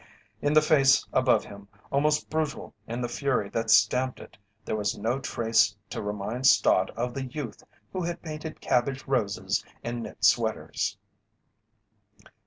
In 0.41 0.53
the 0.53 0.63
face 0.63 1.05
above 1.13 1.45
him, 1.45 1.67
almost 1.91 2.27
brutal 2.27 2.73
in 2.87 3.01
the 3.01 3.07
fury 3.07 3.49
that 3.49 3.69
stamped 3.69 4.19
it, 4.19 4.35
there 4.65 4.75
was 4.75 4.97
no 4.97 5.19
trace 5.19 5.75
to 5.91 6.01
remind 6.01 6.47
Stott 6.47 6.89
of 6.97 7.13
the 7.13 7.25
youth 7.25 7.63
who 7.93 8.01
had 8.01 8.23
painted 8.23 8.61
cabbage 8.61 9.05
roses 9.05 9.63
and 9.83 10.01
knit 10.01 10.25
sweaters. 10.25 10.97